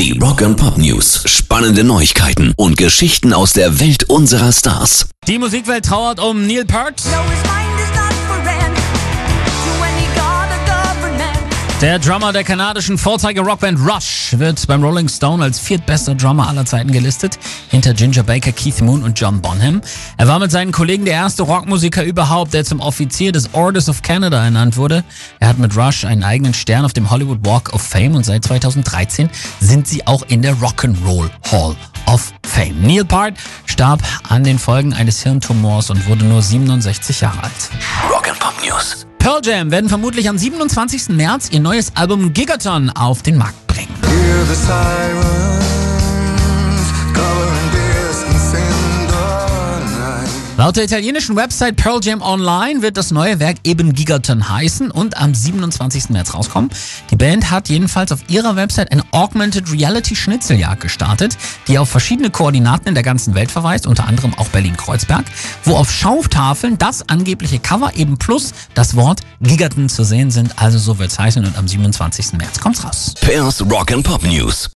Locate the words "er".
20.18-20.28, 25.38-25.48